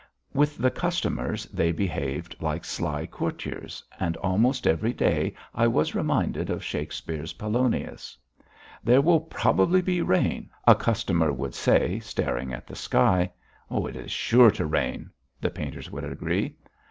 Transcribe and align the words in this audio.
With 0.33 0.57
the 0.57 0.71
customers 0.71 1.45
they 1.53 1.71
behaved 1.71 2.35
like 2.39 2.65
sly 2.65 3.05
courtiers, 3.05 3.83
and 3.99 4.17
almost 4.17 4.65
every 4.65 4.93
day 4.93 5.35
I 5.53 5.67
was 5.67 5.93
reminded 5.93 6.49
of 6.49 6.63
Shakespeare's 6.63 7.33
Polonius. 7.33 8.17
"There 8.83 8.99
will 8.99 9.19
probably 9.19 9.83
be 9.83 10.01
rain," 10.01 10.49
a 10.65 10.73
customer 10.73 11.31
would 11.31 11.53
say, 11.53 11.99
staring 11.99 12.51
at 12.51 12.65
the 12.65 12.75
sky. 12.75 13.31
"It 13.69 13.95
is 13.95 14.11
sure 14.11 14.49
to 14.49 14.65
rain," 14.65 15.11
the 15.39 15.51
painters 15.51 15.91
would 15.91 16.03
agree. 16.05 16.55